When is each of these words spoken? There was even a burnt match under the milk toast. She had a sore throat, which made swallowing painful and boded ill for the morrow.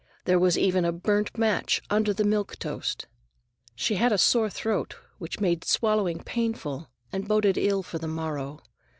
There 0.25 0.39
was 0.39 0.57
even 0.57 0.83
a 0.83 0.91
burnt 0.91 1.37
match 1.37 1.79
under 1.91 2.11
the 2.11 2.23
milk 2.23 2.57
toast. 2.57 3.05
She 3.75 3.97
had 3.97 4.11
a 4.11 4.17
sore 4.17 4.49
throat, 4.49 4.95
which 5.19 5.39
made 5.39 5.63
swallowing 5.63 6.23
painful 6.23 6.89
and 7.11 7.27
boded 7.27 7.55
ill 7.55 7.83
for 7.83 7.99
the 7.99 8.07
morrow. 8.07 8.61